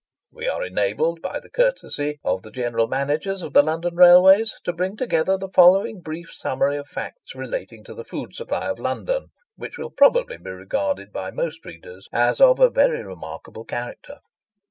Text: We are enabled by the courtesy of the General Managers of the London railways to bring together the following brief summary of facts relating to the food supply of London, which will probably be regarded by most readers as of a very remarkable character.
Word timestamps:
We 0.31 0.47
are 0.47 0.63
enabled 0.63 1.21
by 1.21 1.39
the 1.39 1.51
courtesy 1.51 2.19
of 2.23 2.41
the 2.41 2.49
General 2.49 2.87
Managers 2.87 3.43
of 3.43 3.53
the 3.53 3.61
London 3.61 3.95
railways 3.97 4.55
to 4.63 4.73
bring 4.73 4.97
together 4.97 5.37
the 5.37 5.51
following 5.53 6.01
brief 6.01 6.31
summary 6.33 6.75
of 6.77 6.87
facts 6.87 7.35
relating 7.35 7.83
to 7.83 7.93
the 7.93 8.03
food 8.03 8.33
supply 8.33 8.67
of 8.67 8.79
London, 8.79 9.27
which 9.57 9.77
will 9.77 9.91
probably 9.91 10.37
be 10.37 10.49
regarded 10.49 11.13
by 11.13 11.29
most 11.29 11.63
readers 11.65 12.07
as 12.11 12.41
of 12.41 12.59
a 12.59 12.71
very 12.71 13.03
remarkable 13.03 13.63
character. 13.63 14.21